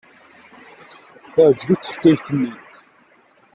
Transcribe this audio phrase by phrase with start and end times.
[1.33, 2.51] Teɛjeb-it teḥkayt-nni.